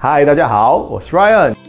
[0.00, 1.67] 嗨，大家好，我是 Ryan。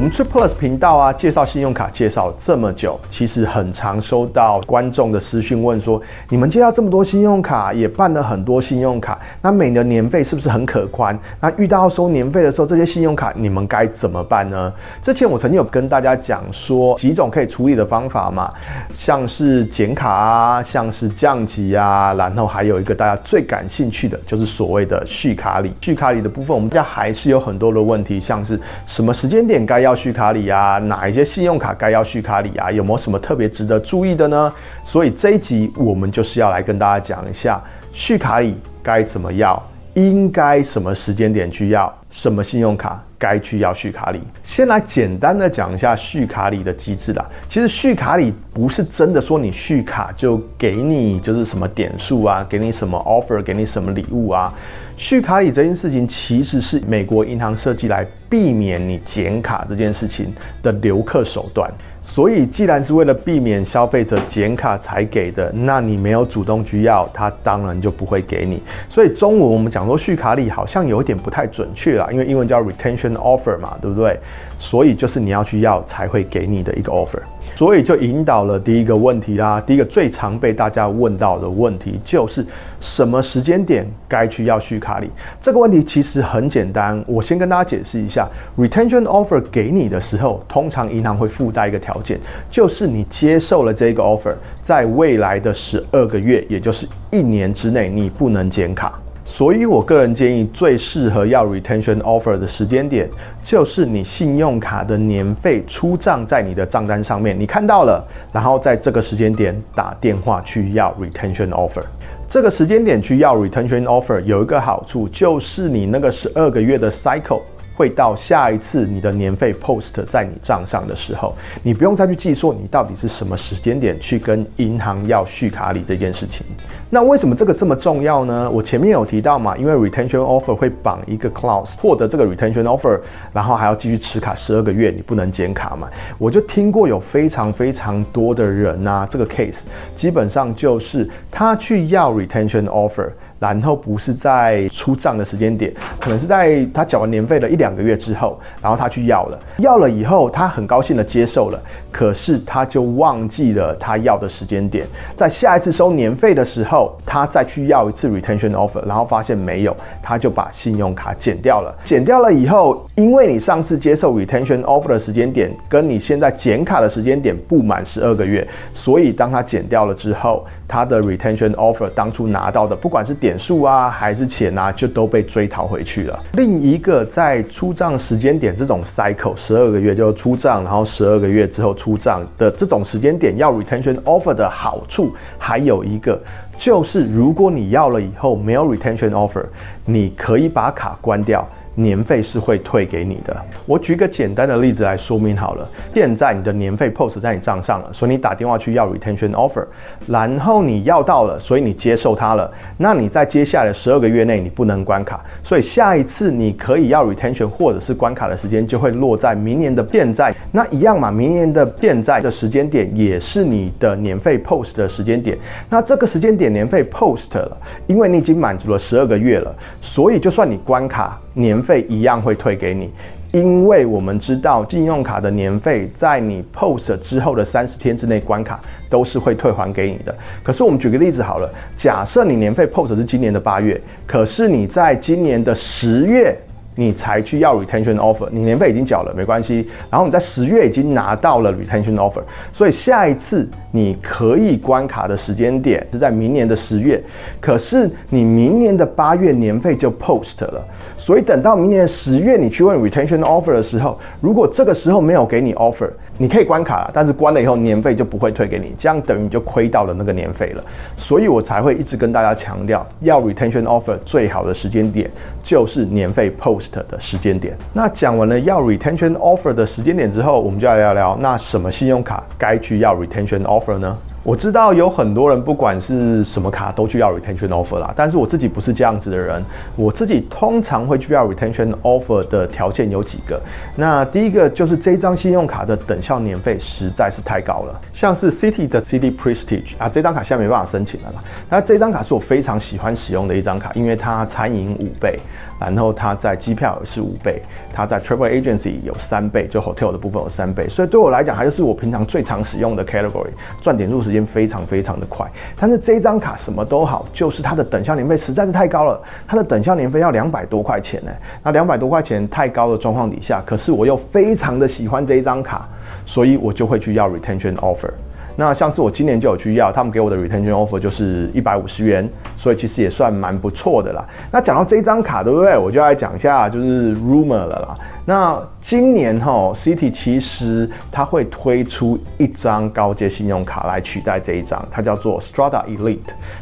[0.00, 6.00] 我们 Trip Plus 频道啊，介绍信用卡介绍这么久，其实很常收到观众的私讯问说：
[6.30, 11.18] 你们介绍这么多信用卡，也办了很多信用卡，那每年年费是不是很可观？
[11.38, 14.72] 那遇到收年费的时候，这些信用卡你们该怎么办呢？
[15.02, 18.50] 之前我曾经有跟大家讲说几种可以处理的方法嘛，
[18.94, 25.70] 像是减卡啊，像是降级啊，然后还有一个大家最感兴趣的就是所谓的续卡礼。
[25.82, 30.78] 续卡礼的部分，我们家还是有很多的问题，像是什么时间点该要要续卡礼啊？
[30.78, 32.70] 哪一些信用卡该要续卡礼啊？
[32.70, 34.52] 有没有什么特别值得注意的呢？
[34.84, 37.60] 所以这一集我们就是要来跟大家讲一下
[37.92, 39.60] 续卡礼该怎么要，
[39.94, 44.20] 应该什么时间点去要，什么信用卡该去要续卡礼。
[44.44, 47.26] 先来简单的讲一下续卡礼的机制啦。
[47.48, 54.54] 其实续卡礼不是真的说你续卡就给你就是什么点数啊，给你什么 offer，给你什么礼物啊。
[55.00, 60.30] 续卡礼这件事情其实是美国银行设计来避免你减卡这件事情
[60.62, 61.72] 的留客手段。
[62.02, 68.62] 所以既然是为了避免消费者减卡才给的，那你没有主动去要，他当然就不会给你。
[68.90, 74.20] 所以中文我们讲说续卡礼好像有点不太准确啦，因为英文叫 retention offer 嘛，对不对？
[74.60, 77.18] 所以就是你要去要才会给你的一个 offer。
[77.56, 79.60] 所以就引导了第一个问题啦。
[79.60, 82.46] 第一个最常被大家问到的问题就是
[82.80, 85.10] 什么时间点该去要续卡礼？
[85.40, 88.26] 这个问题其实很简单，我先跟大家解释一下。
[88.56, 98.98] Retention offer 给你的时候，通常银行会附带一个条件，就是你接受了这个 offer，在未来的十二个月，也就是一年之内，你不能减卡。
[99.30, 103.08] 所以，我个人建议最适合要 retention offer 的时间点，
[103.44, 111.84] 就是你信用卡的年费出账在你的账单上面，你看到了，然后在这个时间点打电话去要 retention offer。
[112.28, 117.40] 这个时间点去要 retention offer 有一个好处，就是你那个十二个月的 cycle。
[117.80, 126.44] 会到下一次你的年费 post 在你账上的时候，你不用再去记说你到底是什么时间点去跟银行要续卡礼这件事情。
[126.90, 128.50] 那为什么这个这么重要呢？
[128.50, 133.00] 我前面有提到嘛，因为 retention offer 会绑一个 clause，获得这个 retention offer，
[133.32, 135.88] 然后还要继续持卡十二个月，你不能减卡嘛。
[136.18, 139.62] 我就听过有非常非常多的人啊，这个 case
[139.96, 143.08] 基本上就是他去要 retention offer。
[143.40, 151.58] 然后不是在出账的时间点，可能是在他缴完年费的一两个月之后，然后他去要了，要了以后他很高兴的接受了，
[151.90, 154.86] 可是他就忘记了他要的时间点，
[155.16, 176.22] 在下一次收年费的时候，他再去要一次 retention offer，然后发现没有，他就把信用卡剪掉了，剪掉了以后，因为你上次接受 retention offer 的时间点跟你现在减卡的时间点不满十二个月，所以当他剪掉了之后，他的 retention offer 当初拿到的，不管是点数啊还是钱啊，就都被追讨回去了。
[176.34, 186.20] 另一个在出账时间点这种 cycle，十二个月就出账，然后十二个月之后出账的这种时间点，要 retention offer 的好处还有一个，
[186.58, 189.46] 就是如果你要了以后没有 retention offer，
[189.86, 191.48] 你可以把卡关掉。
[191.74, 193.36] 年费是会退给你的。
[193.64, 195.68] 我举个简单的例子来说明好了。
[195.94, 199.64] 现在你的年费 post 在你账上了，所以你打电话去要 retention offer，
[200.06, 202.50] 然后你要到了，所以你接受它了。
[202.76, 210.34] 那你在接下来的十二个月内你不能关卡，所以下一次你可以要 retention 或者是关卡的时间就会落在明年的现在。
[210.52, 215.38] 那一样嘛，明年的现在的时间点也是你的年费 post 的时间点。
[215.68, 217.56] 那这个时间点年费 post 了，
[217.86, 221.18] 因为你已经满足了十二个月了，所以就算你关卡。
[221.34, 222.90] 年费一样会退给你，
[223.32, 230.14] 因为我们知道信用卡的年费在你 post 之后的三十天之内关卡都是会退还给你的。
[230.42, 236.36] 可是我们举个例子好了，假设你年费 post 是今年的八月，可是你在今年的十月。
[236.80, 239.68] 你才去要 retention offer，你年费已经缴了，没关系。
[239.90, 242.22] 然后你在十月已经拿到了 retention offer，
[242.54, 246.98] 所以下一次你可以关卡的时间点是在明年的十月。
[247.38, 250.66] 可是你明年的八月年费就 post 了，
[250.96, 255.90] 所以等到明年的十月你去问 retention offer 的时候，如果这个时候没有给你 offer。
[256.18, 260.62] 你可以关卡了，但是关了以后年费就不会退给你，这样等于你就亏到了那个年费了。
[260.94, 265.10] 所以我才会一直跟大家强调，要 retention offer 最好的时间点
[265.42, 267.56] 就是年费 post 的时间点。
[267.72, 273.96] 那讲完了要 retention offer 的时间点之后，我们就来聊聊，那什么信用卡该去要 retention offer 呢？
[274.22, 279.42] 我知道有很多人不管是什么卡都去要 retention offer 啦，但是我自己不是这样子的人。
[279.76, 283.40] 我自己通常会去要 retention offer 的条件有几个。
[283.76, 291.22] 那第一个就是这张信用卡的等效年费实在是太高了，像是 City 的 City Prestige 啊，这张卡现在没办法申请了啦。
[291.48, 295.18] 那这张卡是我非常喜欢使用的一张卡，因为它餐饮五倍。
[295.60, 297.40] 然后它在机票是五倍，
[297.72, 303.28] 它在 travel agency 有三倍，就 hotel 的部分有三倍，所以对我来讲，还是我平常最常使用的 category，
[303.60, 305.30] 赚点数时间非常非常的快。
[305.58, 311.10] 但是这张卡什么都好，就是它的等效年费实在是太高了，它的等效年费要两百多块钱呢。
[311.42, 315.68] 那两百多块钱太高的状况底下，可是我又非常的喜欢这一张卡，
[316.06, 317.90] 所以我就会去要 retention offer。
[318.40, 322.08] 那像是我今年就有去要，他们给我的 retention offer 就是一百五十元，
[322.38, 324.02] 所以其实也算蛮不错的啦。
[324.32, 325.58] 那讲到这张卡，对不对？
[325.58, 327.76] 我就来讲一下就是 rumor 了啦。
[328.10, 335.98] 那今年哈，City 其实它会推出一张高阶信用卡来取代这一张，它叫做 Strada Elite。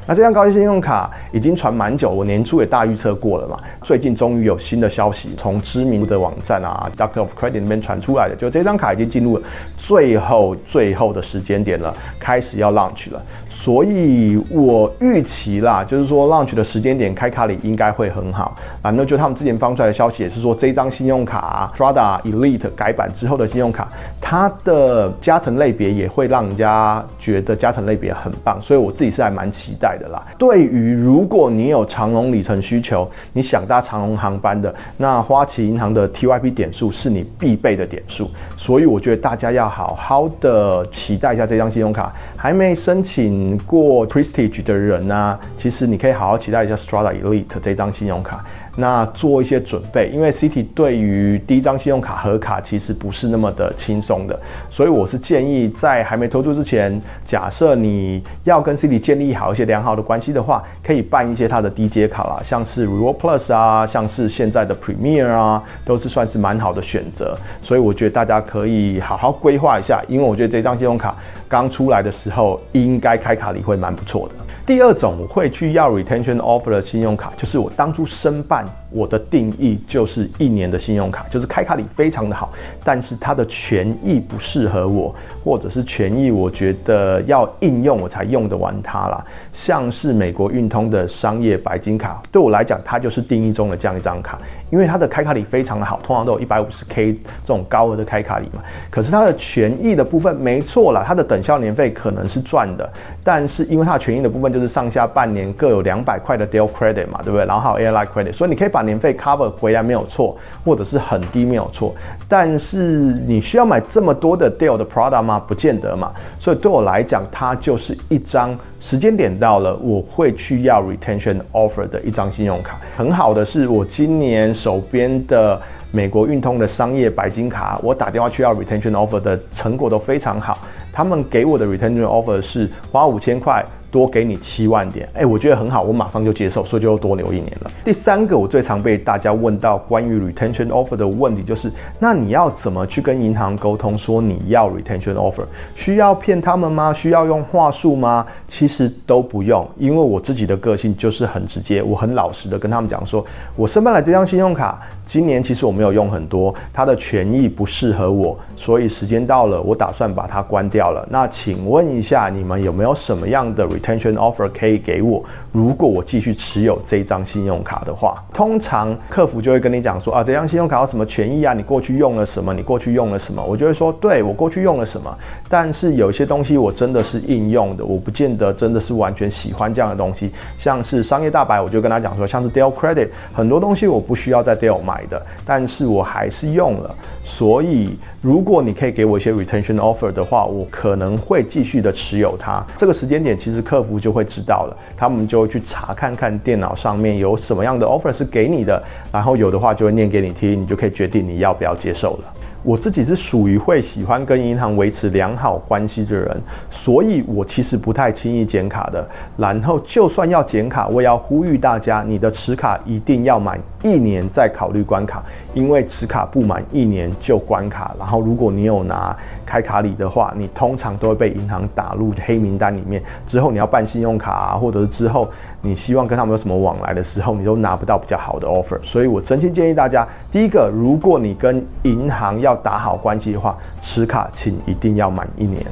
[0.06, 3.58] 那这张高阶信用卡已经传蛮久，我年初也大预测过了嘛。
[3.82, 9.44] 最近终于有新的消息，从知名的网站啊，Doctor of Credit 那边传出来的，就这张卡已经进入了
[9.76, 13.22] 最后最后的时间点了，开始要 launch 了。
[13.50, 18.56] 所以我预期啦，就是说 launch 的时间点开卡礼应该会很好。
[18.80, 21.57] 反正就他们之前放出来的消息也是说，这张信用卡。
[21.76, 23.88] Strada Elite 改版之后的信用卡，
[24.20, 30.22] 它的加成类别也会让人家觉得加成类别很棒，所以我自己是还蛮期待的啦。
[30.36, 42.12] 对于如果你有长龙里程需求，你想搭长龙航班的，那花旗银行的 TYP 点数是你必备的点数，所以我觉得大家要好好的期待一下这张信用卡。
[42.36, 48.44] 还没申请过 Prestige 的人呢、其实你可以好好期待一下 Strada Elite 这张信用卡。
[48.80, 54.38] 那做一些准备，因为 Citi 对于第一张信用卡核卡其实不是那么的轻松的，
[54.70, 67.36] 所以我是建议在还没投注之前，假设你要跟 Citi 建立好一些良好的关系的话，可以办一些它的低阶卡啦，像是 Reward Plus 啊，像是现在的 Premier 啊，都是算是蛮好的选择。
[67.60, 71.16] 所以我觉得大家可以好好规划一下，因为我觉得这张信用卡
[71.48, 74.44] 刚出来的时候，应该开卡礼会蛮不错的。
[74.68, 82.52] 第二种我会去要 retention offer 的信用卡，就是我当初申办，我的定义就是一年的信用卡，就是开卡礼非常的好，
[82.84, 89.24] 但是它的权益不适合我，或者是权益我觉得要应用我才用得完它啦。
[89.54, 94.38] 像是美国运通的商业白金卡，对我来讲，它就是定义中的这样一张卡，
[94.70, 98.62] 因为它的开卡礼非常的好，通常都有一百五十 K 这种高额的开卡礼嘛。
[98.90, 102.86] 可是它的权益的部分没错啦，它的等效年费可能是赚的，
[103.24, 107.46] 但是因为它的权益的部分就就是上下半年各有两百块的 deal credit 嘛，对不对？
[107.46, 111.94] 然后还有 airline credit，所以你可以把年费 cover 回来没有错，或者是很低没有错。
[112.26, 115.38] 但是你需要买这么多的 deal 的 product 吗？
[115.46, 116.12] 不见得嘛。
[116.40, 122.80] 所以对我来讲，它就是一张时间点到了，我会去要 retention offer 的一张信用卡。
[122.96, 125.60] 很好的是我今年手边的
[125.92, 130.58] 美国运通的商业白金卡，我打电话去要 retention offer 的成果都非常好。
[130.92, 133.64] 他们给我的 retention offer 是花五千块。
[133.90, 137.70] 多给你七万点，哎，我觉得很好，我马上就接受，所以就多留一年了。
[137.84, 145.44] 第三个，我最常被大家问到关于 retention offer 的问题就是，那你要怎么去跟银行沟通说你要 retention offer？
[145.74, 146.92] 需要骗他们吗？
[146.92, 148.26] 需要用话术吗？
[148.46, 153.24] 其实都不用，因为我自己的个性就是很直接，我很老实的跟他们讲说，
[153.56, 161.06] 我申办了这张信用卡，今年其实我没有用很多，它的权益不适合我，所以时间到了，我打算把它关掉了。
[161.10, 165.22] 那请问一下，你们有没有什么样的 retention offer 可以给我？
[165.52, 171.54] 如果我继续持有这张信用卡的话，通常客服就会跟你讲说啊，这张信用卡有什么权益啊？
[171.54, 172.52] 你过去用了什么？
[172.52, 173.42] 你过去用了什么？
[173.42, 175.16] 我就会说，对，我过去用了什么。
[175.48, 180.30] 但是有些东西我真的是应用的，我不见得真的是完全喜欢这样的东西。
[180.56, 186.94] 像是商业大白，我就跟他讲说，像是 Dell Credit，很多东西我不需要在 Dell 买的，但是我还是用了。
[187.24, 192.64] 所以如果你可以给我一些 retention offer 的话，我可能会继续的持有它。
[192.76, 198.82] 这个时间点其实客服就会知道了，他们就会去查看看电脑上面有什么样的 offer 是给你的，
[199.12, 202.32] 然后有的话就会念给你听，你就可以决定你要不要接受了。
[202.62, 206.36] 我自己是属于会喜欢跟银行维持良好关系的人，
[206.70, 209.06] 所以我其实不太轻易剪卡的。
[209.36, 215.22] 然后就算要剪卡，我也要呼吁大家，你的持卡一定要满一年再考虑关卡，
[215.54, 217.94] 因为持卡不满一年就关卡。
[217.98, 223.02] 然后如果你有拿开卡礼的话，你通常都会被银行打入黑名单里面。
[223.24, 225.28] 之后你要办信用卡啊，或者是之后
[225.60, 228.78] 你希望跟他们有什么往来的时候，你都拿不到比较好的 offer。
[228.82, 235.64] 所以我真心建议大家，第一个，如果你跟银行要打好关系的话，持卡请一定要满一年。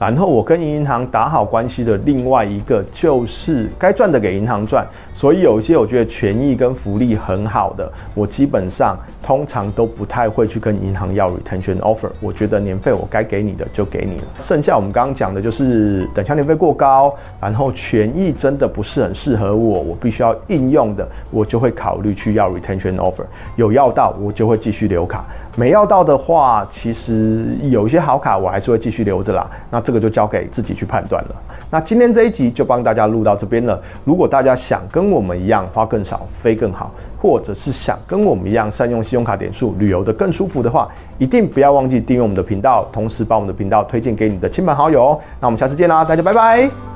[0.00, 12.08] 然后我跟银行打好关系的另外一个就是该赚的给银行赚，所以有一些我觉得权益跟福利很好的，我基本上通常都不太会去跟银行要 retention offer。
[12.18, 23.26] 我觉得年费我该给你的就给你了，剩下我们刚刚讲的就是等效年费过高，然后权益真的不是很适合我，我必须要应用的，我就会考虑去要 retention offer。
[23.56, 25.26] 有要到我就会继续留卡，
[25.56, 29.48] 没要到的话，其实有一些好卡我还是会继续留着啦。
[29.70, 31.34] 那这个就交给自己去判断了。
[31.70, 33.80] 那今天这一集就帮大家录到这边了。
[34.04, 36.90] 如果大家想跟我们一样花更少飞更好，
[37.20, 40.88] 或者是想跟我们一样善用信用卡点数旅游得更舒服的话，
[41.18, 45.20] 一定不要忘记订阅我们的频道，同时把我们的频道推荐给你的亲朋好友哦。
[45.40, 46.89] 那我们下次见啦，大家拜拜。